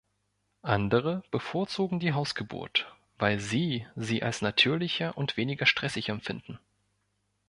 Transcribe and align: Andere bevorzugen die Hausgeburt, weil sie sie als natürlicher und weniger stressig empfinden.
Andere 0.63 1.21
bevorzugen 1.29 1.99
die 1.99 2.13
Hausgeburt, 2.13 2.91
weil 3.19 3.39
sie 3.39 3.85
sie 3.95 4.23
als 4.23 4.41
natürlicher 4.41 5.15
und 5.15 5.37
weniger 5.37 5.67
stressig 5.67 6.09
empfinden. 6.09 6.57